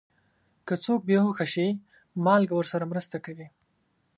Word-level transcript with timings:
که 0.67 0.73
څوک 0.83 0.99
بې 1.07 1.17
هوښه 1.23 1.45
شي، 1.53 1.67
مالګه 2.25 2.55
ورسره 2.57 2.85
مرسته 2.91 3.17
کوي. 3.25 3.47